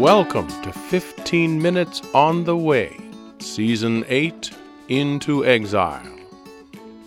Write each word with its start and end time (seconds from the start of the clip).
Welcome 0.00 0.48
to 0.62 0.72
15 0.72 1.60
Minutes 1.60 2.00
on 2.14 2.44
the 2.44 2.56
Way, 2.56 2.96
Season 3.38 4.02
8 4.08 4.50
Into 4.88 5.44
Exile. 5.44 6.16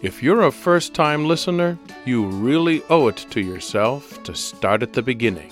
If 0.04 0.22
you're 0.22 0.44
a 0.44 0.52
first 0.52 0.94
time 0.94 1.26
listener, 1.26 1.80
you 2.06 2.28
really 2.28 2.84
owe 2.92 3.08
it 3.08 3.26
to 3.32 3.42
yourself 3.42 4.22
to 4.22 4.36
start 4.36 4.84
at 4.84 4.94
the 4.94 5.02
beginning. 5.02 5.52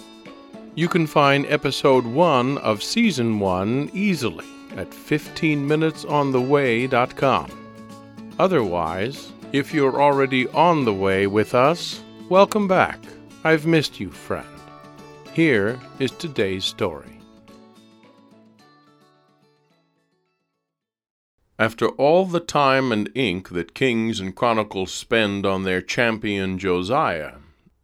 You 0.76 0.88
can 0.88 1.08
find 1.08 1.48
Episode 1.48 2.06
1 2.06 2.60
of 2.60 2.84
Season 2.84 3.40
1 3.40 3.90
easily 3.92 4.46
at 4.78 4.92
15minutesontheway.com. 4.92 7.52
Otherwise, 8.38 9.32
if 9.52 9.74
you're 9.74 10.00
already 10.00 10.48
on 10.50 10.86
the 10.86 10.94
way 10.94 11.26
with 11.26 11.56
us, 11.56 12.04
welcome 12.30 12.68
back. 12.68 13.00
I've 13.44 13.66
missed 13.66 14.00
you, 14.00 14.12
friend. 14.12 14.46
Here 15.34 15.80
is 15.98 16.12
today's 16.12 16.66
story. 16.66 17.21
After 21.62 21.90
all 21.90 22.26
the 22.26 22.40
time 22.40 22.92
and 22.92 23.08
ink 23.14 23.50
that 23.50 23.76
kings 23.76 24.20
and 24.20 24.36
chronicles 24.36 24.92
spend 24.92 25.46
on 25.46 25.62
their 25.62 25.80
champion 25.80 26.58
Josiah, 26.58 27.34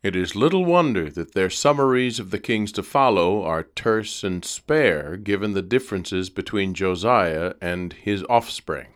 it 0.02 0.16
is 0.16 0.36
little 0.36 0.66
wonder 0.66 1.12
that 1.12 1.36
their 1.36 1.52
summaries 1.52 2.20
of 2.20 2.32
the 2.32 2.40
kings 2.40 2.72
to 2.72 2.82
follow 2.82 3.44
are 3.44 3.68
terse 3.76 4.24
and 4.24 4.44
spare 4.44 5.16
given 5.16 5.54
the 5.54 5.62
differences 5.62 6.32
between 6.32 6.74
Josiah 6.74 7.54
and 7.62 7.94
his 7.94 8.24
offspring. 8.24 8.88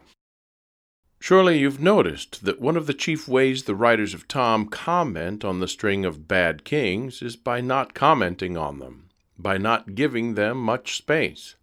Surely 1.20 1.60
you've 1.60 1.80
noticed 1.80 2.44
that 2.44 2.60
one 2.60 2.76
of 2.76 2.88
the 2.88 2.96
chief 2.96 3.28
ways 3.28 3.66
the 3.66 3.76
writers 3.76 4.16
of 4.16 4.28
Tom 4.28 4.66
comment 4.66 5.46
on 5.46 5.60
the 5.60 5.68
string 5.68 6.06
of 6.06 6.28
bad 6.28 6.64
kings 6.64 7.22
is 7.22 7.36
by 7.36 7.62
not 7.62 7.94
commenting 7.94 8.58
on 8.58 8.80
them, 8.80 9.10
by 9.38 9.60
not 9.60 9.94
giving 9.94 10.34
them 10.34 10.58
much 10.58 10.98
space. 10.98 11.54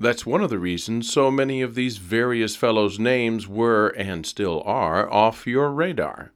That's 0.00 0.26
one 0.26 0.42
of 0.42 0.50
the 0.50 0.58
reasons 0.58 1.12
so 1.12 1.30
many 1.30 1.62
of 1.62 1.74
these 1.74 1.98
various 1.98 2.56
fellows' 2.56 2.98
names 2.98 3.46
were, 3.46 3.88
and 3.90 4.26
still 4.26 4.62
are, 4.64 5.10
off 5.12 5.46
your 5.46 5.70
radar. 5.70 6.32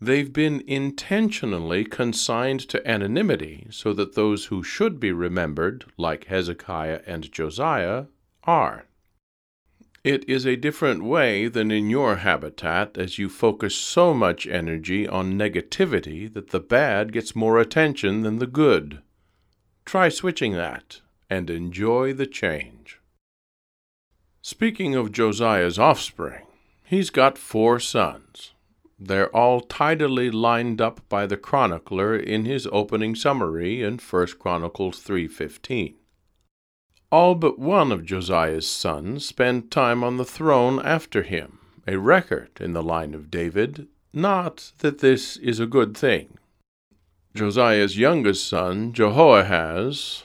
They've 0.00 0.32
been 0.32 0.62
intentionally 0.66 1.84
consigned 1.84 2.60
to 2.68 2.86
anonymity 2.86 3.68
so 3.70 3.92
that 3.94 4.14
those 4.14 4.46
who 4.46 4.62
should 4.62 4.98
be 4.98 5.12
remembered, 5.12 5.84
like 5.96 6.24
Hezekiah 6.24 7.02
and 7.06 7.30
Josiah, 7.30 8.06
are. 8.42 8.86
It 10.02 10.28
is 10.28 10.44
a 10.44 10.56
different 10.56 11.04
way 11.04 11.48
than 11.48 11.70
in 11.70 11.88
your 11.88 12.16
habitat 12.16 12.98
as 12.98 13.18
you 13.18 13.30
focus 13.30 13.74
so 13.74 14.12
much 14.12 14.46
energy 14.46 15.08
on 15.08 15.38
negativity 15.38 16.30
that 16.34 16.50
the 16.50 16.60
bad 16.60 17.12
gets 17.12 17.34
more 17.34 17.58
attention 17.58 18.22
than 18.22 18.38
the 18.38 18.46
good. 18.46 19.00
Try 19.86 20.10
switching 20.10 20.52
that 20.52 21.00
and 21.28 21.50
enjoy 21.50 22.12
the 22.12 22.26
change. 22.26 23.00
Speaking 24.42 24.94
of 24.94 25.12
Josiah's 25.12 25.78
offspring, 25.78 26.46
he's 26.84 27.10
got 27.10 27.38
four 27.38 27.80
sons. 27.80 28.52
They're 28.98 29.34
all 29.34 29.60
tidily 29.60 30.30
lined 30.30 30.80
up 30.80 31.00
by 31.08 31.26
the 31.26 31.36
chronicler 31.36 32.16
in 32.16 32.44
his 32.44 32.68
opening 32.70 33.14
summary 33.14 33.82
in 33.82 33.98
1 33.98 34.38
Chronicles 34.38 35.00
3:15. 35.00 35.94
All 37.10 37.34
but 37.34 37.58
one 37.58 37.90
of 37.92 38.04
Josiah's 38.04 38.68
sons 38.68 39.24
spend 39.26 39.70
time 39.70 40.04
on 40.04 40.16
the 40.16 40.24
throne 40.24 40.80
after 40.84 41.22
him, 41.22 41.58
a 41.86 41.98
record 41.98 42.50
in 42.60 42.72
the 42.72 42.82
line 42.82 43.14
of 43.14 43.30
David, 43.30 43.88
not 44.12 44.72
that 44.78 44.98
this 44.98 45.36
is 45.36 45.60
a 45.60 45.66
good 45.66 45.96
thing. 45.96 46.38
Josiah's 47.34 47.98
youngest 47.98 48.46
son, 48.46 48.92
Jehoahaz, 48.92 50.22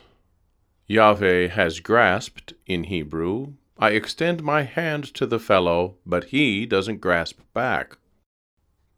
Yahweh 0.90 1.50
has 1.50 1.80
grasped, 1.80 2.54
in 2.66 2.86
Hebrew, 2.86 3.54
I 3.78 3.92
extend 3.92 4.42
my 4.42 4.64
hand 4.64 5.04
to 5.14 5.28
the 5.28 5.38
fellow, 5.38 5.98
but 6.04 6.26
he 6.26 6.66
doesn't 6.66 7.00
grasp 7.00 7.40
back. 7.54 8.00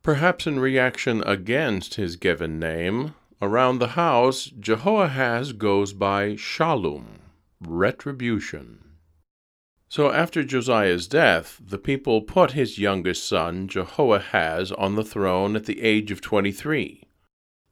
Perhaps 0.01 0.47
in 0.47 0.59
reaction 0.59 1.21
against 1.27 1.95
his 1.95 2.15
given 2.15 2.57
name, 2.57 3.13
around 3.41 3.79
the 3.79 3.89
house, 3.89 4.45
Jehoahaz 4.45 5.51
goes 5.51 5.91
by 5.91 6.35
Shallum 6.35 7.19
retribution. 7.59 8.83
So 9.89 10.11
after 10.11 10.43
Josiah's 10.43 11.07
death, 11.07 11.59
the 11.61 11.77
people 11.77 12.21
put 12.21 12.51
his 12.51 12.79
youngest 12.79 13.27
son, 13.27 13.67
Jehoahaz, 13.67 14.71
on 14.71 14.95
the 14.95 15.03
throne 15.03 15.57
at 15.57 15.65
the 15.65 15.81
age 15.81 16.09
of 16.09 16.21
23. 16.21 17.03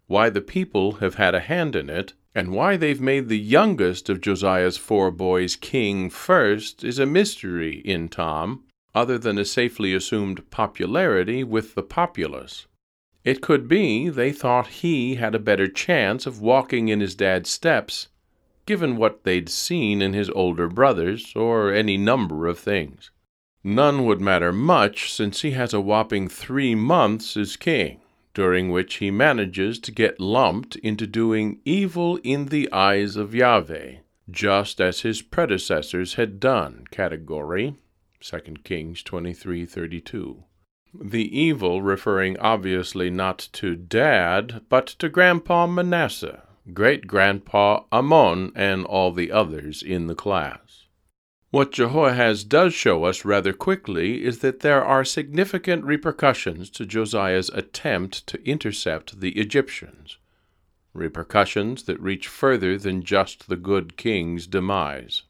Why 0.07 0.29
the 0.29 0.41
people 0.41 0.95
have 0.95 1.15
had 1.15 1.33
a 1.33 1.39
hand 1.39 1.77
in 1.77 1.89
it, 1.89 2.13
and 2.35 2.51
why 2.51 2.77
they've 2.77 3.01
made 3.01 3.27
the 3.27 3.39
youngest 3.39 4.09
of 4.09 4.21
Josiah's 4.21 4.77
four 4.77 5.11
boys 5.11 5.55
king 5.55 6.09
first, 6.09 6.83
is 6.83 6.99
a 6.99 7.05
mystery 7.05 7.81
in 7.85 8.09
Tom, 8.09 8.63
other 8.93 9.17
than 9.17 9.37
a 9.37 9.45
safely 9.45 9.93
assumed 9.93 10.49
popularity 10.51 11.43
with 11.43 11.75
the 11.75 11.83
populace. 11.83 12.67
It 13.23 13.41
could 13.41 13.67
be 13.67 14.09
they 14.09 14.31
thought 14.31 14.67
he 14.67 15.15
had 15.15 15.35
a 15.35 15.39
better 15.39 15.67
chance 15.67 16.25
of 16.25 16.41
walking 16.41 16.87
in 16.87 16.99
his 16.99 17.15
dad's 17.15 17.49
steps 17.49 18.07
given 18.69 18.97
what 18.97 19.23
they'd 19.23 19.49
seen 19.49 19.99
in 19.99 20.13
his 20.13 20.29
older 20.29 20.67
brothers, 20.67 21.33
or 21.35 21.73
any 21.73 21.97
number 21.97 22.45
of 22.45 22.59
things. 22.59 23.09
None 23.63 24.05
would 24.05 24.21
matter 24.21 24.53
much, 24.53 25.11
since 25.11 25.41
he 25.41 25.51
has 25.51 25.73
a 25.73 25.81
whopping 25.81 26.27
three 26.27 26.75
months 26.75 27.35
as 27.35 27.55
king, 27.55 27.99
during 28.33 28.69
which 28.69 28.95
he 28.95 29.11
manages 29.11 29.79
to 29.79 29.91
get 29.91 30.19
lumped 30.19 30.75
into 30.77 31.07
doing 31.07 31.59
evil 31.65 32.17
in 32.23 32.47
the 32.47 32.71
eyes 32.71 33.15
of 33.15 33.33
Yahweh, 33.33 33.97
just 34.29 34.79
as 34.79 35.01
his 35.01 35.21
predecessors 35.21 36.13
had 36.15 36.39
done. 36.39 36.85
Category 36.91 37.75
2 38.21 38.63
Kings 38.63 39.01
23:32. 39.03 40.43
The 40.93 41.39
evil 41.39 41.81
referring 41.81 42.37
obviously 42.39 43.09
not 43.09 43.47
to 43.53 43.75
Dad, 43.75 44.61
but 44.69 44.87
to 44.87 45.07
Grandpa 45.07 45.67
Manasseh, 45.67 46.43
great 46.73 47.07
grandpa 47.07 47.83
Amon, 47.93 48.51
and 48.55 48.85
all 48.85 49.11
the 49.11 49.31
others 49.31 49.83
in 49.83 50.07
the 50.07 50.15
class. 50.15 50.87
What 51.51 51.71
Jehoahaz 51.71 52.43
does 52.43 52.75
show 52.75 53.05
us 53.05 53.25
rather 53.25 53.53
quickly 53.53 54.23
is 54.23 54.39
that 54.39 54.59
there 54.59 54.85
are 54.85 55.03
significant 55.03 55.83
repercussions 55.83 56.69
to 56.71 56.85
Josiah's 56.85 57.49
attempt 57.49 58.27
to 58.27 58.43
intercept 58.47 59.19
the 59.19 59.31
Egyptians, 59.31 60.19
repercussions 60.93 61.83
that 61.83 61.99
reach 61.99 62.27
further 62.27 62.77
than 62.77 63.01
just 63.01 63.49
the 63.49 63.55
good 63.55 63.97
king's 63.97 64.45
demise. 64.45 65.23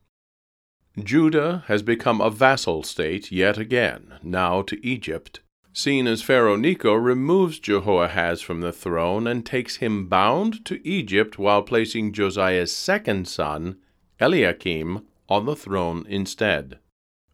Judah 1.01 1.63
has 1.67 1.83
become 1.83 2.19
a 2.19 2.29
vassal 2.29 2.83
state 2.83 3.31
yet 3.31 3.57
again, 3.57 4.19
now 4.21 4.61
to 4.63 4.85
Egypt, 4.85 5.39
seen 5.71 6.05
as 6.05 6.21
Pharaoh 6.21 6.57
Necho 6.57 6.95
removes 6.95 7.59
Jehoahaz 7.59 8.41
from 8.41 8.59
the 8.59 8.73
throne 8.73 9.25
and 9.25 9.45
takes 9.45 9.77
him 9.77 10.07
bound 10.07 10.65
to 10.65 10.85
Egypt 10.85 11.39
while 11.39 11.61
placing 11.61 12.11
Josiah's 12.11 12.75
second 12.75 13.29
son, 13.29 13.77
Eliakim, 14.19 15.05
on 15.29 15.45
the 15.45 15.55
throne 15.55 16.05
instead. 16.09 16.79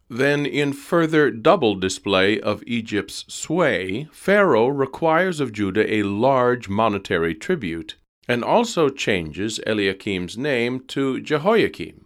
Then, 0.09 0.45
in 0.45 0.73
further 0.73 1.31
double 1.31 1.75
display 1.75 2.39
of 2.39 2.63
Egypt's 2.67 3.25
sway, 3.27 4.07
Pharaoh 4.11 4.67
requires 4.67 5.39
of 5.39 5.51
Judah 5.51 5.91
a 5.91 6.03
large 6.03 6.69
monetary 6.69 7.33
tribute 7.33 7.95
and 8.27 8.43
also 8.43 8.89
changes 8.89 9.59
Eliakim's 9.65 10.37
name 10.37 10.81
to 10.87 11.21
Jehoiakim. 11.21 12.05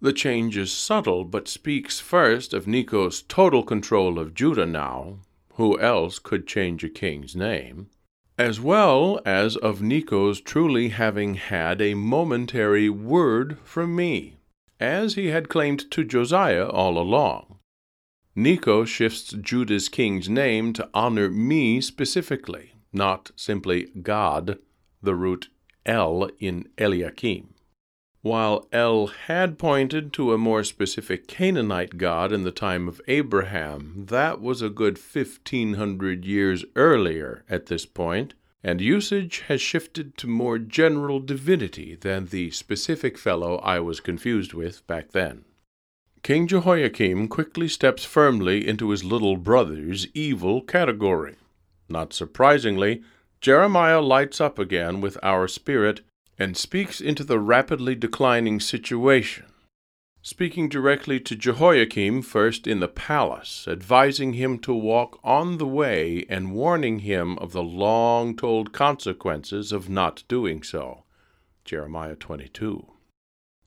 The 0.00 0.12
change 0.12 0.56
is 0.56 0.72
subtle, 0.72 1.24
but 1.24 1.48
speaks 1.48 2.00
first 2.00 2.54
of 2.54 2.66
Necho's 2.66 3.22
total 3.22 3.62
control 3.62 4.18
of 4.18 4.34
Judah 4.34 4.66
now, 4.66 5.18
who 5.54 5.78
else 5.78 6.18
could 6.18 6.46
change 6.46 6.82
a 6.82 6.88
king's 6.88 7.36
name? 7.36 7.88
As 8.38 8.60
well 8.60 9.20
as 9.26 9.56
of 9.56 9.82
Necho's 9.82 10.40
truly 10.40 10.88
having 10.88 11.34
had 11.34 11.82
a 11.82 11.94
momentary 11.94 12.88
word 12.88 13.58
from 13.62 13.94
me, 13.94 14.36
as 14.80 15.14
he 15.14 15.26
had 15.26 15.48
claimed 15.48 15.90
to 15.90 16.04
Josiah 16.04 16.66
all 16.66 16.98
along. 16.98 17.58
Necho 18.34 18.84
shifts 18.84 19.32
Judah's 19.32 19.88
king's 19.88 20.28
name 20.28 20.72
to 20.72 20.88
honor 20.94 21.28
me 21.28 21.80
specifically, 21.80 22.72
not 22.92 23.30
simply 23.36 23.88
God, 24.02 24.58
the 25.02 25.14
root 25.14 25.48
El 25.84 26.30
in 26.38 26.68
Eliakim. 26.78 27.54
While 28.22 28.68
El 28.70 29.06
had 29.06 29.58
pointed 29.58 30.12
to 30.12 30.34
a 30.34 30.38
more 30.38 30.62
specific 30.62 31.26
Canaanite 31.26 31.96
god 31.96 32.32
in 32.32 32.42
the 32.42 32.50
time 32.50 32.86
of 32.86 33.00
Abraham, 33.08 34.04
that 34.08 34.42
was 34.42 34.60
a 34.60 34.68
good 34.68 34.98
1500 34.98 36.24
years 36.26 36.64
earlier 36.76 37.44
at 37.48 37.66
this 37.66 37.86
point, 37.86 38.34
and 38.62 38.80
usage 38.80 39.40
has 39.48 39.60
shifted 39.60 40.16
to 40.18 40.26
more 40.26 40.58
general 40.58 41.20
divinity 41.20 41.94
than 41.94 42.26
the 42.26 42.50
specific 42.50 43.16
fellow 43.16 43.56
I 43.58 43.80
was 43.80 44.00
confused 44.00 44.52
with 44.52 44.86
back 44.86 45.12
then. 45.12 45.44
King 46.22 46.46
Jehoiakim 46.46 47.28
quickly 47.28 47.68
steps 47.68 48.04
firmly 48.04 48.68
into 48.68 48.90
his 48.90 49.02
little 49.02 49.38
brother's 49.38 50.06
evil 50.12 50.60
category. 50.60 51.36
Not 51.88 52.12
surprisingly, 52.12 53.02
Jeremiah 53.40 54.02
lights 54.02 54.40
up 54.40 54.58
again 54.58 55.00
with 55.00 55.16
our 55.22 55.48
spirit 55.48 56.02
and 56.38 56.56
speaks 56.56 57.00
into 57.00 57.24
the 57.24 57.38
rapidly 57.38 57.94
declining 57.94 58.60
situation, 58.60 59.46
speaking 60.22 60.68
directly 60.68 61.18
to 61.20 61.34
Jehoiakim 61.34 62.22
first 62.22 62.66
in 62.66 62.80
the 62.80 62.88
palace, 62.88 63.66
advising 63.68 64.34
him 64.34 64.58
to 64.60 64.74
walk 64.74 65.18
on 65.24 65.58
the 65.58 65.66
way 65.66 66.24
and 66.28 66.52
warning 66.52 67.00
him 67.00 67.38
of 67.38 67.52
the 67.52 67.62
long 67.62 68.36
told 68.36 68.72
consequences 68.72 69.72
of 69.72 69.88
not 69.88 70.24
doing 70.28 70.62
so. 70.62 71.04
Jeremiah 71.64 72.16
22. 72.16 72.86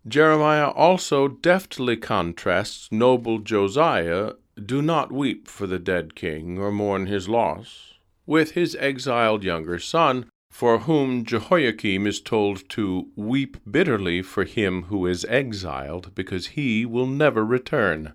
Jeremiah 0.07 0.69
also 0.69 1.27
deftly 1.27 1.95
contrasts 1.95 2.89
noble 2.91 3.39
Josiah, 3.39 4.33
do 4.63 4.81
not 4.81 5.11
weep 5.11 5.47
for 5.47 5.65
the 5.65 5.79
dead 5.79 6.13
king 6.13 6.59
or 6.59 6.71
mourn 6.71 7.07
his 7.07 7.29
loss, 7.29 7.93
with 8.25 8.51
his 8.51 8.75
exiled 8.75 9.43
younger 9.43 9.79
son, 9.79 10.29
for 10.53 10.79
whom 10.79 11.25
Jehoiakim 11.25 12.05
is 12.05 12.21
told 12.21 12.69
to 12.69 13.09
weep 13.15 13.57
bitterly 13.69 14.21
for 14.21 14.43
him 14.43 14.83
who 14.83 15.07
is 15.07 15.25
exiled, 15.25 16.13
because 16.13 16.49
he 16.49 16.85
will 16.85 17.07
never 17.07 17.43
return. 17.43 18.13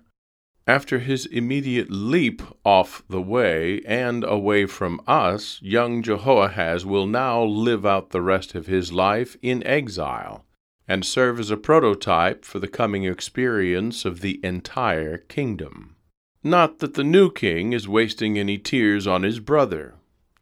After 0.65 0.99
his 0.99 1.25
immediate 1.25 1.91
leap 1.91 2.41
off 2.63 3.03
the 3.09 3.21
way 3.21 3.81
and 3.85 4.23
away 4.23 4.67
from 4.67 5.01
us, 5.05 5.59
young 5.61 6.01
Jehoahaz 6.01 6.85
will 6.85 7.07
now 7.07 7.43
live 7.43 7.85
out 7.85 8.11
the 8.11 8.21
rest 8.21 8.55
of 8.55 8.67
his 8.67 8.93
life 8.93 9.35
in 9.41 9.61
exile 9.67 10.45
and 10.87 11.03
serve 11.03 11.41
as 11.41 11.51
a 11.51 11.57
prototype 11.57 12.45
for 12.45 12.59
the 12.59 12.69
coming 12.69 13.03
experience 13.03 14.05
of 14.05 14.21
the 14.21 14.39
entire 14.43 15.17
kingdom. 15.17 15.97
Not 16.41 16.79
that 16.79 16.93
the 16.93 17.03
new 17.03 17.29
king 17.31 17.73
is 17.73 17.85
wasting 17.85 18.39
any 18.39 18.57
tears 18.57 19.05
on 19.05 19.23
his 19.23 19.41
brother. 19.41 19.95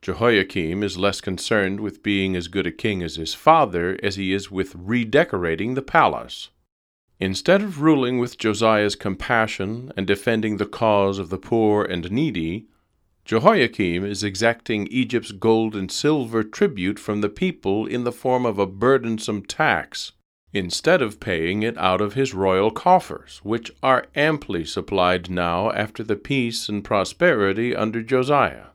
Jehoiakim 0.07 0.83
is 0.83 0.97
less 0.97 1.19
concerned 1.19 1.81
with 1.81 2.01
being 2.01 2.37
as 2.37 2.47
good 2.47 2.65
a 2.65 2.71
king 2.71 3.03
as 3.03 3.17
his 3.17 3.33
father 3.33 3.99
as 4.01 4.15
he 4.15 4.31
is 4.31 4.49
with 4.49 4.73
redecorating 4.73 5.73
the 5.73 5.81
palace. 5.81 6.49
Instead 7.19 7.61
of 7.61 7.81
ruling 7.81 8.17
with 8.17 8.37
Josiah's 8.37 8.95
compassion 8.95 9.91
and 9.97 10.07
defending 10.07 10.55
the 10.55 10.65
cause 10.65 11.19
of 11.19 11.27
the 11.27 11.37
poor 11.37 11.83
and 11.83 12.09
needy, 12.09 12.67
Jehoiakim 13.25 14.05
is 14.05 14.23
exacting 14.23 14.87
Egypt's 14.87 15.33
gold 15.33 15.75
and 15.75 15.91
silver 15.91 16.41
tribute 16.41 16.99
from 16.99 17.19
the 17.19 17.27
people 17.27 17.85
in 17.85 18.05
the 18.05 18.13
form 18.13 18.45
of 18.45 18.57
a 18.57 18.65
burdensome 18.65 19.43
tax 19.43 20.13
instead 20.53 21.01
of 21.01 21.19
paying 21.19 21.63
it 21.63 21.77
out 21.77 21.99
of 21.99 22.13
his 22.13 22.33
royal 22.33 22.71
coffers, 22.71 23.41
which 23.43 23.73
are 23.83 24.05
amply 24.15 24.63
supplied 24.63 25.29
now 25.29 25.69
after 25.73 26.01
the 26.01 26.15
peace 26.15 26.69
and 26.69 26.85
prosperity 26.85 27.75
under 27.75 28.01
Josiah. 28.01 28.67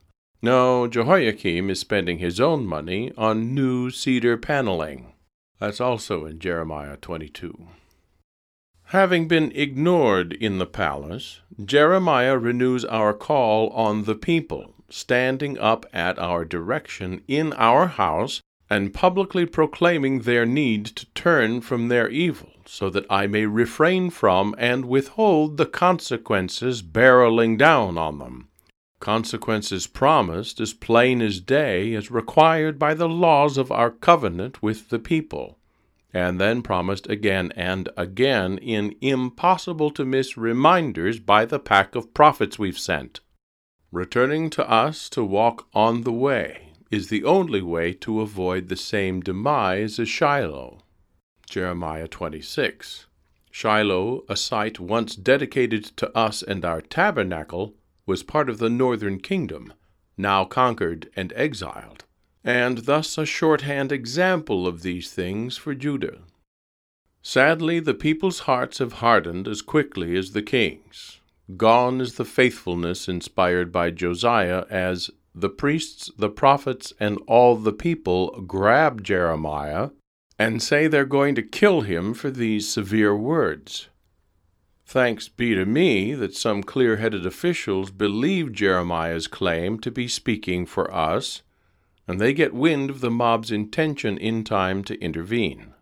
No, 0.43 0.89
Jehoiakim 0.89 1.69
is 1.69 1.79
spending 1.79 2.17
his 2.17 2.41
own 2.41 2.65
money 2.65 3.13
on 3.17 3.55
new 3.55 3.89
cedar 3.89 4.35
paneling. 4.35 5.13
That's 5.57 5.79
also 5.79 6.25
in 6.25 6.39
Jeremiah 6.39 6.97
22. 6.97 7.69
Having 8.87 9.29
been 9.29 9.53
ignored 9.55 10.33
in 10.33 10.57
the 10.57 10.65
palace, 10.65 11.39
Jeremiah 11.63 12.37
renews 12.37 12.83
our 12.83 13.13
call 13.13 13.69
on 13.69 14.03
the 14.03 14.15
people, 14.15 14.73
standing 14.89 15.57
up 15.59 15.85
at 15.93 16.19
our 16.19 16.43
direction 16.43 17.21
in 17.25 17.53
our 17.53 17.87
house 17.87 18.41
and 18.69 18.93
publicly 18.93 19.45
proclaiming 19.45 20.23
their 20.23 20.45
need 20.45 20.85
to 20.87 21.05
turn 21.13 21.61
from 21.61 21.87
their 21.87 22.09
evil, 22.09 22.51
so 22.65 22.89
that 22.89 23.05
I 23.09 23.27
may 23.27 23.45
refrain 23.45 24.09
from 24.09 24.55
and 24.57 24.83
withhold 24.83 25.55
the 25.55 25.65
consequences 25.65 26.83
barreling 26.83 27.57
down 27.57 27.97
on 27.97 28.19
them. 28.19 28.49
Consequences 29.03 29.85
promised 29.85 30.61
as 30.61 30.71
plain 30.71 31.21
as 31.21 31.41
day 31.41 31.93
as 31.93 32.09
required 32.09 32.79
by 32.79 32.93
the 32.93 33.09
laws 33.09 33.57
of 33.57 33.69
our 33.69 33.91
covenant 33.91 34.63
with 34.63 34.87
the 34.87 34.97
people, 34.97 35.59
and 36.13 36.39
then 36.39 36.61
promised 36.61 37.09
again 37.09 37.51
and 37.57 37.89
again 37.97 38.57
in 38.59 38.95
impossible 39.01 39.91
to 39.91 40.05
miss 40.05 40.37
reminders 40.37 41.19
by 41.19 41.43
the 41.43 41.59
pack 41.59 41.95
of 41.95 42.13
prophets 42.13 42.57
we've 42.57 42.79
sent. 42.79 43.19
Returning 43.91 44.49
to 44.51 44.65
us 44.71 45.09
to 45.09 45.21
walk 45.21 45.67
on 45.73 46.03
the 46.03 46.13
way, 46.13 46.71
is 46.89 47.09
the 47.09 47.25
only 47.25 47.61
way 47.61 47.91
to 47.91 48.21
avoid 48.21 48.69
the 48.69 48.77
same 48.77 49.19
demise 49.19 49.99
as 49.99 50.07
Shiloh. 50.07 50.81
Jeremiah 51.49 52.07
26. 52.07 53.07
Shiloh, 53.51 54.23
a 54.29 54.37
site 54.37 54.79
once 54.79 55.17
dedicated 55.17 55.83
to 55.97 56.09
us 56.17 56.41
and 56.41 56.63
our 56.63 56.79
tabernacle, 56.79 57.73
was 58.05 58.23
part 58.23 58.49
of 58.49 58.57
the 58.57 58.69
northern 58.69 59.19
kingdom, 59.19 59.73
now 60.17 60.45
conquered 60.45 61.09
and 61.15 61.31
exiled, 61.35 62.03
and 62.43 62.79
thus 62.79 63.17
a 63.17 63.25
shorthand 63.25 63.91
example 63.91 64.67
of 64.67 64.81
these 64.81 65.11
things 65.11 65.57
for 65.57 65.73
Judah. 65.73 66.19
Sadly, 67.21 67.79
the 67.79 67.93
people's 67.93 68.39
hearts 68.39 68.79
have 68.79 68.93
hardened 68.93 69.47
as 69.47 69.61
quickly 69.61 70.17
as 70.17 70.31
the 70.31 70.41
king's. 70.41 71.21
Gone 71.55 72.01
is 72.01 72.15
the 72.15 72.25
faithfulness 72.25 73.07
inspired 73.07 73.71
by 73.71 73.91
Josiah 73.91 74.65
as 74.69 75.09
the 75.33 75.49
priests, 75.49 76.11
the 76.17 76.29
prophets, 76.29 76.93
and 76.99 77.17
all 77.27 77.55
the 77.55 77.73
people 77.73 78.41
grab 78.45 79.03
Jeremiah 79.03 79.89
and 80.37 80.61
say 80.61 80.87
they're 80.87 81.05
going 81.05 81.35
to 81.35 81.41
kill 81.41 81.81
him 81.81 82.13
for 82.13 82.29
these 82.29 82.67
severe 82.67 83.15
words. 83.15 83.87
Thanks 84.85 85.27
be 85.27 85.55
to 85.55 85.65
me 85.65 86.13
that 86.13 86.35
some 86.35 86.61
clear 86.61 86.97
headed 86.97 87.25
officials 87.25 87.89
believe 87.89 88.53
Jeremiah's 88.53 89.27
claim 89.27 89.79
to 89.79 89.89
be 89.91 90.07
speaking 90.07 90.65
for 90.65 90.93
us, 90.93 91.41
and 92.07 92.19
they 92.19 92.33
get 92.33 92.53
wind 92.53 92.89
of 92.89 92.99
the 92.99 93.09
mob's 93.09 93.51
intention 93.51 94.17
in 94.17 94.43
time 94.43 94.83
to 94.83 94.99
intervene. 94.99 95.73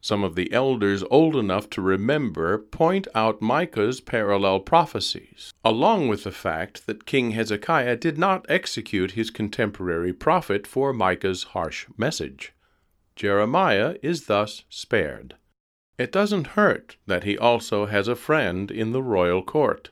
Some 0.00 0.22
of 0.22 0.36
the 0.36 0.52
elders 0.52 1.02
old 1.10 1.34
enough 1.34 1.68
to 1.70 1.82
remember 1.82 2.56
point 2.58 3.08
out 3.14 3.42
Micah's 3.42 4.00
parallel 4.00 4.60
prophecies, 4.60 5.52
along 5.64 6.08
with 6.08 6.24
the 6.24 6.30
fact 6.30 6.86
that 6.86 7.04
King 7.04 7.32
Hezekiah 7.32 7.96
did 7.96 8.16
not 8.16 8.46
execute 8.48 9.12
his 9.12 9.30
contemporary 9.30 10.12
prophet 10.12 10.66
for 10.66 10.92
Micah's 10.92 11.42
harsh 11.42 11.86
message. 11.96 12.54
Jeremiah 13.16 13.96
is 14.02 14.26
thus 14.26 14.64
spared. 14.68 15.34
It 15.98 16.12
doesn't 16.12 16.48
hurt 16.48 16.96
that 17.06 17.24
he 17.24 17.36
also 17.36 17.86
has 17.86 18.06
a 18.06 18.14
friend 18.14 18.70
in 18.70 18.92
the 18.92 19.02
royal 19.02 19.42
court. 19.42 19.90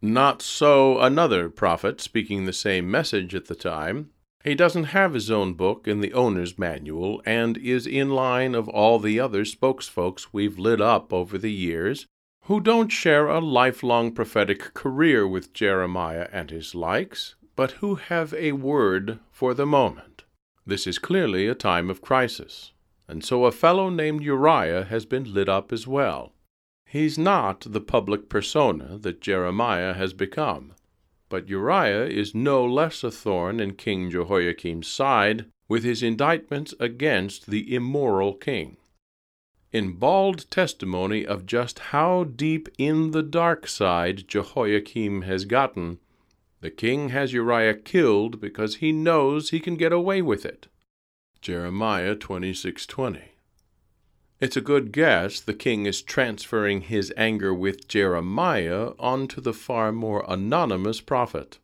Not 0.00 0.40
so 0.42 0.98
another 0.98 1.50
prophet 1.50 2.00
speaking 2.00 2.44
the 2.44 2.52
same 2.52 2.90
message 2.90 3.34
at 3.34 3.46
the 3.46 3.54
time, 3.54 4.10
he 4.42 4.54
doesn't 4.54 4.84
have 4.84 5.14
his 5.14 5.30
own 5.30 5.54
book 5.54 5.86
in 5.86 6.00
the 6.00 6.12
owner's 6.12 6.58
manual 6.58 7.22
and 7.24 7.56
is 7.56 7.86
in 7.86 8.10
line 8.10 8.54
of 8.54 8.68
all 8.68 8.98
the 8.98 9.20
other 9.20 9.44
spokesfolks 9.44 10.28
we've 10.32 10.58
lit 10.58 10.80
up 10.80 11.12
over 11.12 11.38
the 11.38 11.52
years 11.52 12.06
who 12.44 12.60
don't 12.60 12.92
share 12.92 13.26
a 13.26 13.40
lifelong 13.40 14.12
prophetic 14.12 14.74
career 14.74 15.26
with 15.26 15.54
Jeremiah 15.54 16.28
and 16.30 16.50
his 16.50 16.74
likes, 16.74 17.36
but 17.56 17.72
who 17.72 17.94
have 17.94 18.34
a 18.34 18.52
word 18.52 19.18
for 19.30 19.54
the 19.54 19.64
moment. 19.64 20.24
This 20.66 20.86
is 20.86 20.98
clearly 20.98 21.48
a 21.48 21.54
time 21.54 21.88
of 21.88 22.02
crisis, 22.02 22.72
and 23.08 23.24
so 23.24 23.44
a 23.44 23.52
fellow 23.52 23.90
named 23.90 24.22
Uriah 24.22 24.84
has 24.84 25.04
been 25.04 25.32
lit 25.32 25.48
up 25.48 25.72
as 25.72 25.86
well. 25.86 26.32
He's 26.86 27.18
not 27.18 27.60
the 27.60 27.80
public 27.80 28.28
persona 28.28 28.98
that 28.98 29.20
Jeremiah 29.20 29.94
has 29.94 30.12
become. 30.12 30.74
But 31.28 31.48
Uriah 31.48 32.06
is 32.06 32.34
no 32.34 32.64
less 32.64 33.02
a 33.02 33.10
thorn 33.10 33.58
in 33.58 33.74
King 33.74 34.10
Jehoiakim's 34.10 34.86
side 34.86 35.46
with 35.68 35.82
his 35.82 36.02
indictments 36.02 36.74
against 36.78 37.46
the 37.46 37.74
immoral 37.74 38.34
king. 38.34 38.76
In 39.72 39.94
bald 39.94 40.48
testimony 40.50 41.26
of 41.26 41.46
just 41.46 41.80
how 41.90 42.24
deep 42.24 42.68
in 42.78 43.10
the 43.10 43.24
dark 43.24 43.66
side 43.66 44.28
Jehoiakim 44.28 45.22
has 45.22 45.46
gotten, 45.46 45.98
the 46.60 46.70
king 46.70 47.08
has 47.08 47.32
Uriah 47.32 47.74
killed 47.74 48.40
because 48.40 48.76
he 48.76 48.92
knows 48.92 49.50
he 49.50 49.58
can 49.58 49.74
get 49.74 49.92
away 49.92 50.22
with 50.22 50.46
it. 50.46 50.68
Jeremiah 51.44 52.16
26:20. 52.16 53.34
It's 54.40 54.56
a 54.56 54.62
good 54.62 54.92
guess 54.92 55.40
the 55.40 55.52
king 55.52 55.84
is 55.84 56.00
transferring 56.00 56.80
his 56.80 57.12
anger 57.18 57.52
with 57.52 57.86
Jeremiah 57.86 58.92
onto 58.98 59.42
the 59.42 59.52
far 59.52 59.92
more 59.92 60.24
anonymous 60.26 61.02
prophet. 61.02 61.58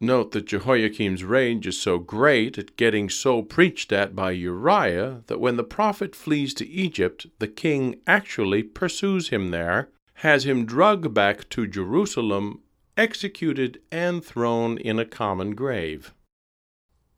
Note 0.00 0.32
that 0.32 0.48
Jehoiakim's 0.48 1.22
rage 1.22 1.68
is 1.68 1.80
so 1.80 2.00
great 2.00 2.58
at 2.58 2.74
getting 2.76 3.08
so 3.08 3.42
preached 3.42 3.92
at 3.92 4.16
by 4.16 4.32
Uriah 4.32 5.22
that 5.28 5.38
when 5.38 5.56
the 5.56 5.62
prophet 5.62 6.16
flees 6.16 6.52
to 6.54 6.66
Egypt, 6.66 7.26
the 7.38 7.46
king 7.46 8.00
actually 8.08 8.64
pursues 8.64 9.28
him 9.28 9.52
there, 9.52 9.88
has 10.14 10.44
him 10.44 10.66
dragged 10.66 11.14
back 11.14 11.48
to 11.50 11.68
Jerusalem, 11.68 12.60
executed, 12.96 13.80
and 13.92 14.24
thrown 14.24 14.78
in 14.78 14.98
a 14.98 15.04
common 15.04 15.54
grave. 15.54 16.12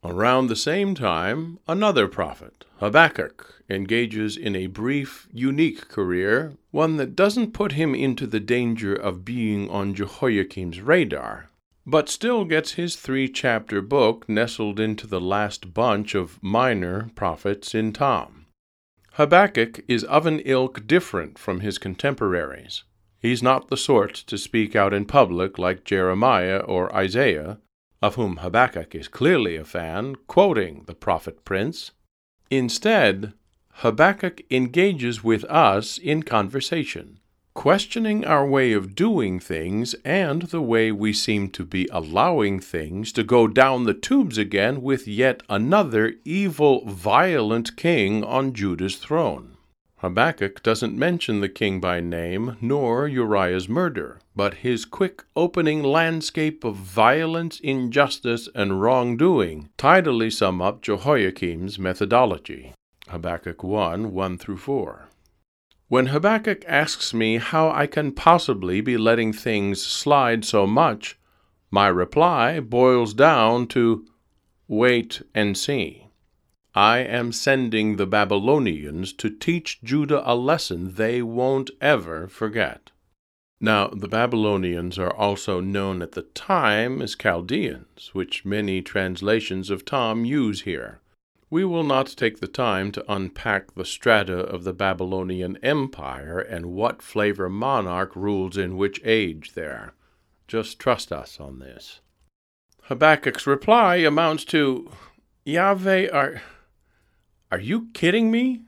Around 0.05 0.47
the 0.47 0.57
same 0.57 0.95
time, 0.95 1.59
another 1.67 2.07
prophet, 2.07 2.65
Habakkuk, 2.79 3.63
engages 3.69 4.37
in 4.37 4.55
a 4.55 4.69
brief, 4.69 5.29
unique 5.33 5.89
career, 5.89 6.55
one 6.71 6.97
that 6.99 7.17
doesn't 7.17 7.53
put 7.53 7.73
him 7.73 7.95
into 7.95 8.27
the 8.27 8.39
danger 8.39 8.95
of 8.95 9.25
being 9.25 9.69
on 9.69 9.95
Jehoiakim's 9.95 10.81
radar, 10.81 11.51
but 11.85 12.09
still 12.09 12.45
gets 12.45 12.73
his 12.73 12.95
three 12.95 13.29
chapter 13.29 13.83
book 13.83 14.29
nestled 14.29 14.79
into 14.79 15.07
the 15.07 15.21
last 15.21 15.75
bunch 15.75 16.15
of 16.15 16.39
minor 16.43 17.11
prophets 17.17 17.75
in 17.75 17.93
Tom. 17.93 18.47
Habakkuk 19.15 19.81
is 19.89 20.05
of 20.05 20.27
an 20.27 20.39
ilk 20.45 20.87
different 20.87 21.39
from 21.39 21.59
his 21.59 21.77
contemporaries. 21.77 22.85
He's 23.19 23.43
not 23.43 23.69
the 23.69 23.77
sort 23.77 24.15
to 24.15 24.39
speak 24.39 24.77
out 24.77 24.95
in 24.95 25.07
public 25.07 25.59
like 25.59 25.83
Jeremiah 25.83 26.59
or 26.59 26.95
Isaiah, 26.95 27.59
of 28.01 28.15
whom 28.15 28.39
Habakkuk 28.39 28.95
is 28.95 29.09
clearly 29.09 29.57
a 29.57 29.65
fan, 29.65 30.15
quoting 30.27 30.85
the 30.87 30.95
prophet 30.95 31.45
prince. 31.45 31.91
Instead, 32.51 33.35
Habakkuk 33.83 34.43
engages 34.51 35.23
with 35.23 35.45
us 35.45 35.99
in 35.99 36.23
conversation, 36.23 37.21
questioning 37.55 38.25
our 38.25 38.47
way 38.47 38.73
of 38.73 38.95
doing 38.95 39.39
things 39.41 39.95
and 40.05 40.43
the 40.43 40.63
way 40.63 40.91
we 40.93 41.13
seem 41.13 41.51
to 41.51 41.65
be 41.65 41.89
allowing 41.93 42.61
things 42.61 43.13
to 43.13 43.25
go 43.25 43.47
down 43.47 43.85
the 43.85 43.95
tubes 43.95 44.39
again 44.39 44.81
with 44.81 45.07
yet 45.07 45.43
another 45.49 46.15
evil, 46.25 46.85
violent 46.87 47.77
king 47.77 48.25
on 48.25 48.53
Judah's 48.53 48.97
throne. 48.97 49.58
Habakkuk 49.99 50.63
doesn't 50.63 50.97
mention 50.97 51.41
the 51.41 51.49
king 51.49 51.81
by 51.81 51.99
name, 51.99 52.57
nor 52.61 53.09
Uriah's 53.09 53.69
murder, 53.69 54.21
but 54.37 54.55
his 54.55 54.85
quick 54.85 55.25
opening 55.35 55.83
landscape 55.83 56.63
of 56.63 56.77
violence, 56.77 57.59
injustice, 57.59 58.49
and 58.55 58.81
wrongdoing 58.81 59.71
tidily 59.77 60.31
sum 60.31 60.63
up 60.63 60.83
Jehoiakim's 60.83 61.81
methodology. 61.81 62.73
Habakkuk 63.09 63.65
1 63.65 64.13
1 64.13 64.39
through 64.39 64.59
4. 64.59 65.09
When 65.89 66.07
Habakkuk 66.07 66.65
asks 66.69 67.13
me 67.13 67.39
how 67.39 67.71
I 67.71 67.89
can 67.89 68.13
possibly 68.13 68.81
be 68.81 68.97
letting 68.97 69.33
things 69.33 69.83
slide 69.83 70.45
so 70.45 70.65
much, 70.65 71.19
my 71.73 71.89
reply 71.89 72.61
boils 72.61 73.15
down 73.15 73.67
to 73.69 74.07
wait 74.69 75.23
and 75.35 75.57
see. 75.57 76.08
I 76.75 76.99
am 76.99 77.33
sending 77.33 77.97
the 77.97 78.07
Babylonians 78.07 79.13
to 79.15 79.31
teach 79.31 79.83
Judah 79.83 80.23
a 80.25 80.35
lesson 80.35 80.95
they 80.95 81.23
won't 81.23 81.71
ever 81.81 82.29
forget. 82.29 82.91
Now, 83.61 83.89
the 83.89 84.07
Babylonians 84.07 84.99
are 84.99 85.13
also 85.13 85.61
known 85.61 86.01
at 86.03 86.13
the 86.13 86.23
time 86.23 87.03
as 87.03 87.17
Chaldeans, 87.17 88.11
which 88.13 88.45
many 88.45 88.83
translations 88.83 89.71
of 89.71 89.85
Tom 89.85 90.25
use 90.25 90.63
here. 90.63 91.01
We 91.51 91.65
will 91.65 91.83
not 91.83 92.09
take 92.09 92.39
the 92.39 92.47
time 92.47 92.93
to 92.93 93.13
unpack 93.13 93.75
the 93.75 93.85
strata 93.85 94.39
of 94.39 94.65
the 94.65 94.75
Babylonian 94.75 95.57
Empire 95.63 96.39
and 96.39 96.67
what 96.67 97.03
flavor 97.03 97.49
monarch 97.49 98.15
rules 98.15 98.57
in 98.57 98.77
which 98.77 99.01
age 99.03 99.55
there. 99.55 99.95
Just 100.47 100.79
trust 100.79 101.11
us 101.11 101.41
on 101.41 101.59
this. 101.59 102.01
Habakkuk's 102.85 103.47
reply 103.47 103.97
amounts 103.97 104.45
to 104.47 104.91
Yahweh 105.45 106.09
are 106.13 106.43
are 107.51 107.61
you 107.61 107.89
kidding 107.95 108.31
me? 108.31 108.63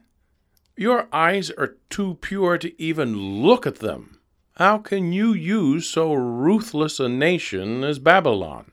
Your 0.75 1.07
eyes 1.13 1.51
are 1.51 1.75
too 1.89 2.17
pure 2.21 2.57
to 2.57 2.81
even 2.81 3.43
look 3.43 3.67
at 3.67 3.79
them. 3.79 4.19
How 4.55 4.79
can 4.79 5.13
you 5.13 5.33
use 5.33 5.87
so 5.87 6.13
ruthless 6.13 6.99
a 6.99 7.07
nation 7.07 7.83
as 7.83 7.99
Babylon? 7.99 8.71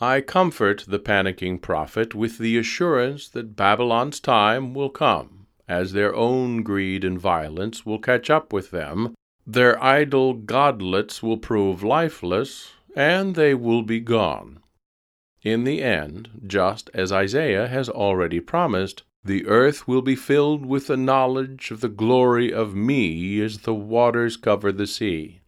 I 0.00 0.20
comfort 0.20 0.84
the 0.88 0.98
panicking 0.98 1.62
prophet 1.62 2.14
with 2.14 2.38
the 2.38 2.58
assurance 2.58 3.28
that 3.28 3.56
Babylon's 3.56 4.18
time 4.20 4.74
will 4.74 4.90
come, 4.90 5.46
as 5.68 5.92
their 5.92 6.14
own 6.14 6.62
greed 6.62 7.04
and 7.04 7.18
violence 7.18 7.86
will 7.86 8.00
catch 8.00 8.28
up 8.28 8.52
with 8.52 8.70
them, 8.70 9.14
their 9.46 9.82
idol 9.82 10.34
godlets 10.34 11.22
will 11.22 11.36
prove 11.36 11.82
lifeless, 11.82 12.72
and 12.96 13.34
they 13.34 13.54
will 13.54 13.82
be 13.82 14.00
gone. 14.00 14.60
In 15.42 15.64
the 15.64 15.82
end, 15.82 16.42
just 16.46 16.90
as 16.94 17.12
Isaiah 17.12 17.68
has 17.68 17.88
already 17.88 18.40
promised, 18.40 19.04
the 19.24 19.46
earth 19.46 19.88
will 19.88 20.02
be 20.02 20.14
filled 20.14 20.66
with 20.66 20.86
the 20.86 20.96
knowledge 20.96 21.70
of 21.70 21.80
the 21.80 21.88
glory 21.88 22.52
of 22.52 22.74
me 22.74 23.40
as 23.40 23.60
the 23.60 23.74
waters 23.74 24.36
cover 24.36 24.70
the 24.70 24.86
sea. 24.86 25.40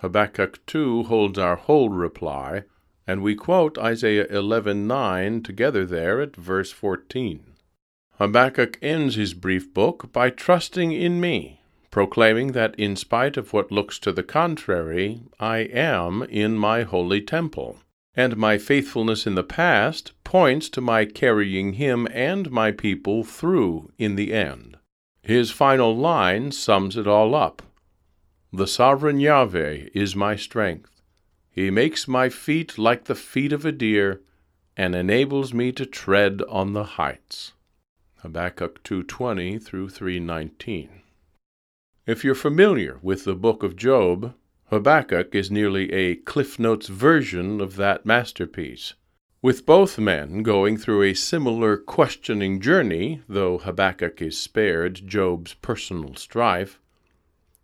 Habakkuk 0.00 0.64
2 0.66 1.04
holds 1.04 1.38
our 1.38 1.56
whole 1.56 1.88
reply, 1.88 2.64
and 3.06 3.22
we 3.22 3.34
quote 3.34 3.78
Isaiah 3.78 4.26
11:9 4.28 5.42
together 5.42 5.86
there 5.86 6.20
at 6.20 6.36
verse 6.36 6.72
14. 6.72 7.40
Habakkuk 8.18 8.78
ends 8.82 9.14
his 9.14 9.32
brief 9.32 9.72
book 9.72 10.12
by 10.12 10.28
trusting 10.28 10.92
in 10.92 11.18
me, 11.18 11.60
proclaiming 11.90 12.52
that 12.52 12.74
in 12.78 12.96
spite 12.96 13.38
of 13.38 13.54
what 13.54 13.72
looks 13.72 13.98
to 14.00 14.12
the 14.12 14.22
contrary, 14.22 15.22
I 15.40 15.58
am 15.58 16.22
in 16.24 16.58
my 16.58 16.82
holy 16.82 17.22
temple 17.22 17.78
and 18.16 18.36
my 18.36 18.56
faithfulness 18.56 19.26
in 19.26 19.34
the 19.34 19.44
past 19.44 20.12
points 20.24 20.70
to 20.70 20.80
my 20.80 21.04
carrying 21.04 21.74
him 21.74 22.08
and 22.10 22.50
my 22.50 22.72
people 22.72 23.22
through 23.22 23.92
in 23.98 24.16
the 24.16 24.32
end. 24.32 24.78
His 25.22 25.50
final 25.50 25.94
line 25.94 26.50
sums 26.50 26.96
it 26.96 27.06
all 27.06 27.34
up 27.34 27.62
The 28.52 28.66
sovereign 28.66 29.20
Yahweh 29.20 29.88
is 29.92 30.16
my 30.16 30.34
strength. 30.34 31.02
He 31.50 31.70
makes 31.70 32.08
my 32.08 32.28
feet 32.28 32.78
like 32.78 33.04
the 33.04 33.14
feet 33.14 33.52
of 33.52 33.66
a 33.66 33.72
deer 33.72 34.22
and 34.76 34.94
enables 34.94 35.52
me 35.52 35.72
to 35.72 35.84
tread 35.86 36.42
on 36.48 36.72
the 36.72 36.84
heights. 36.84 37.52
Habakkuk 38.18 38.82
2:20 38.82 39.58
through 39.58 39.88
3:19. 39.88 41.02
If 42.06 42.24
you're 42.24 42.34
familiar 42.34 42.98
with 43.02 43.24
the 43.24 43.34
book 43.34 43.62
of 43.62 43.74
Job, 43.76 44.34
Habakkuk 44.68 45.32
is 45.32 45.48
nearly 45.48 45.92
a 45.92 46.16
Cliff 46.16 46.58
Notes 46.58 46.88
version 46.88 47.60
of 47.60 47.76
that 47.76 48.04
masterpiece. 48.04 48.94
With 49.40 49.64
both 49.64 49.96
men 49.96 50.42
going 50.42 50.76
through 50.76 51.04
a 51.04 51.14
similar 51.14 51.76
questioning 51.76 52.60
journey, 52.60 53.22
though 53.28 53.58
Habakkuk 53.58 54.20
is 54.20 54.36
spared 54.36 55.06
Job's 55.06 55.54
personal 55.54 56.16
strife, 56.16 56.80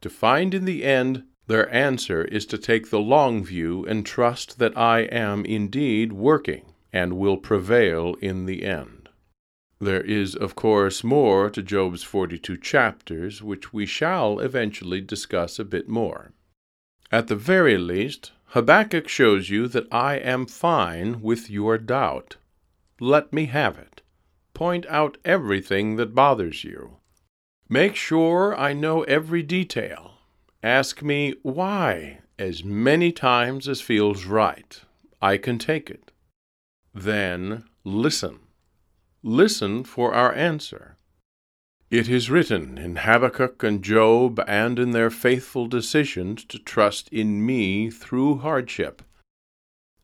to 0.01 0.09
find 0.09 0.55
in 0.55 0.65
the 0.65 0.85
end 0.85 1.25
their 1.49 1.69
answer 1.75 2.23
is 2.27 2.47
to 2.47 2.57
take 2.57 2.91
the 2.91 3.01
long 3.01 3.43
view 3.43 3.85
and 3.87 4.07
trust 4.07 4.61
that 4.61 4.79
I 4.79 5.01
am 5.01 5.45
indeed 5.45 6.13
working 6.13 6.73
and 6.93 7.19
will 7.19 7.37
prevail 7.37 8.15
in 8.21 8.47
the 8.47 8.65
end. 8.65 9.09
There 9.81 10.03
is, 10.03 10.37
of 10.37 10.55
course, 10.55 11.03
more 11.03 11.51
to 11.51 11.65
Job's 11.65 12.05
42 12.05 12.59
chapters, 12.59 13.43
which 13.43 13.73
we 13.73 13.87
shall 13.87 14.39
eventually 14.39 15.01
discuss 15.01 15.59
a 15.59 15.65
bit 15.65 15.89
more. 15.89 16.32
At 17.13 17.29
the 17.29 17.37
very 17.37 17.77
least, 17.77 18.33
Habakkuk 18.47 19.07
shows 19.07 19.51
you 19.51 19.69
that 19.69 19.87
I 19.93 20.15
am 20.15 20.47
fine 20.47 21.21
with 21.21 21.51
your 21.51 21.77
doubt. 21.77 22.37
Let 23.01 23.35
me 23.35 23.45
have 23.47 23.79
it. 23.79 24.01
Point 24.55 24.87
out 24.87 25.19
everything 25.23 25.97
that 25.97 26.15
bothers 26.15 26.65
you. 26.65 26.97
Make 27.69 27.97
sure 27.97 28.57
I 28.57 28.73
know 28.73 29.03
every 29.03 29.43
detail. 29.43 30.15
Ask 30.63 31.03
me 31.03 31.35
why 31.43 32.21
as 32.39 32.65
many 32.65 33.13
times 33.13 33.69
as 33.69 33.83
feels 33.83 34.25
right. 34.25 34.81
I 35.21 35.37
can 35.37 35.59
take 35.59 35.91
it. 35.91 36.13
Then 36.95 37.65
listen. 37.85 38.39
Listen 39.23 39.85
for 39.85 40.15
our 40.15 40.33
answer. 40.35 40.97
It 41.93 42.09
is 42.09 42.31
written 42.31 42.79
in 42.79 42.97
Habakkuk 42.97 43.63
and 43.63 43.85
Job 43.85 44.43
and 44.49 44.79
in 44.79 44.93
their 44.93 45.11
faithful 45.11 45.67
decisions 45.67 46.43
to 46.47 46.59
trust 46.59 47.11
in 47.11 47.45
me 47.45 47.91
through 47.91 48.39
hardship. 48.39 49.03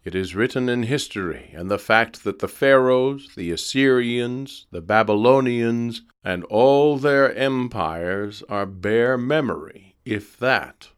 It 0.05 0.15
is 0.15 0.35
written 0.35 0.69
in 0.69 0.83
history 0.83 1.51
and 1.55 1.71
the 1.71 1.79
fact 1.79 2.25
that 2.25 2.41
the 2.41 2.47
Pharaohs, 2.47 3.31
the 3.35 3.51
Assyrians, 3.51 4.67
the 4.71 4.83
Babylonians, 4.83 6.03
and 6.23 6.45
all 6.51 6.99
their 6.99 7.35
empires 7.35 8.43
are 8.51 8.67
bare 8.67 9.17
memory, 9.17 9.97
if 10.05 10.39
that. 10.41 10.91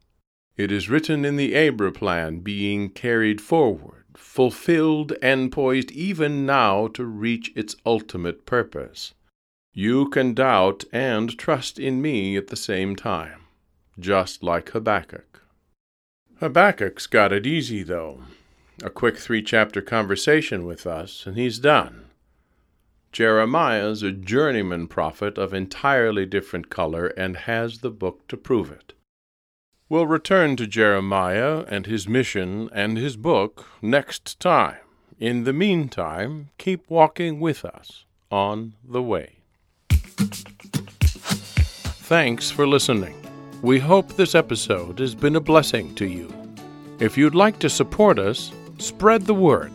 It 0.56 0.72
is 0.72 0.88
written 0.88 1.24
in 1.24 1.36
the 1.36 1.54
Abra 1.54 1.92
plan 1.92 2.40
being 2.40 2.88
carried 2.88 3.40
forward, 3.40 4.06
fulfilled, 4.16 5.12
and 5.22 5.52
poised 5.52 5.92
even 5.92 6.44
now 6.44 6.88
to 6.88 7.04
reach 7.04 7.52
its 7.54 7.76
ultimate 7.86 8.44
purpose. 8.44 9.14
You 9.80 10.10
can 10.10 10.34
doubt 10.34 10.84
and 10.92 11.38
trust 11.38 11.78
in 11.78 12.02
me 12.02 12.36
at 12.36 12.48
the 12.48 12.54
same 12.54 12.96
time, 12.96 13.46
just 13.98 14.42
like 14.42 14.68
Habakkuk. 14.68 15.40
Habakkuk's 16.38 17.06
got 17.06 17.32
it 17.32 17.46
easy, 17.46 17.82
though. 17.82 18.24
A 18.82 18.90
quick 18.90 19.16
three 19.16 19.42
chapter 19.42 19.80
conversation 19.80 20.66
with 20.66 20.86
us, 20.86 21.24
and 21.24 21.38
he's 21.38 21.58
done. 21.58 22.10
Jeremiah's 23.10 24.02
a 24.02 24.12
journeyman 24.12 24.86
prophet 24.86 25.38
of 25.38 25.54
entirely 25.54 26.26
different 26.26 26.68
color 26.68 27.06
and 27.16 27.38
has 27.48 27.78
the 27.78 27.90
book 27.90 28.28
to 28.28 28.36
prove 28.36 28.70
it. 28.70 28.92
We'll 29.88 30.06
return 30.06 30.56
to 30.56 30.66
Jeremiah 30.66 31.64
and 31.68 31.86
his 31.86 32.06
mission 32.06 32.68
and 32.74 32.98
his 32.98 33.16
book 33.16 33.64
next 33.80 34.38
time. 34.40 34.84
In 35.18 35.44
the 35.44 35.54
meantime, 35.54 36.50
keep 36.58 36.84
walking 36.90 37.40
with 37.40 37.64
us 37.64 38.04
on 38.30 38.74
the 38.84 39.02
way. 39.02 39.39
Thanks 42.10 42.50
for 42.50 42.66
listening. 42.66 43.14
We 43.62 43.78
hope 43.78 44.08
this 44.08 44.34
episode 44.34 44.98
has 44.98 45.14
been 45.14 45.36
a 45.36 45.40
blessing 45.40 45.94
to 45.94 46.06
you. 46.06 46.28
If 46.98 47.16
you'd 47.16 47.36
like 47.36 47.60
to 47.60 47.70
support 47.70 48.18
us, 48.18 48.50
spread 48.78 49.22
the 49.22 49.34
word. 49.34 49.70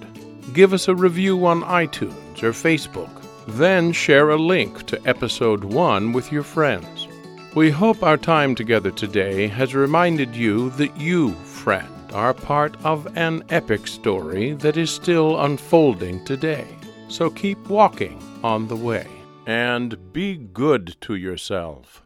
Give 0.52 0.74
us 0.74 0.90
a 0.90 0.96
review 0.96 1.46
on 1.46 1.62
iTunes 1.62 2.44
or 2.44 2.52
Facebook. 2.52 3.10
Then 3.48 3.94
share 3.94 4.32
a 4.32 4.36
link 4.36 4.86
to 4.88 5.08
episode 5.08 5.64
1 5.64 6.12
with 6.12 6.30
your 6.30 6.44
friends. 6.44 7.08
We 7.56 7.72
hope 7.72 8.04
our 8.04 8.18
time 8.18 8.54
together 8.54 8.92
today 8.92 9.48
has 9.48 9.74
reminded 9.74 10.36
you 10.36 10.72
that 10.72 10.98
you, 11.00 11.32
friend, 11.36 12.12
are 12.12 12.34
part 12.34 12.76
of 12.84 13.08
an 13.16 13.46
epic 13.48 13.88
story 13.88 14.56
that 14.56 14.76
is 14.76 14.92
still 14.92 15.40
unfolding 15.40 16.26
today. 16.26 16.68
So 17.08 17.30
keep 17.30 17.70
walking 17.70 18.22
on 18.44 18.68
the 18.68 18.76
way 18.76 19.08
and 19.46 20.12
be 20.12 20.36
good 20.36 20.98
to 21.00 21.16
yourself. 21.16 22.05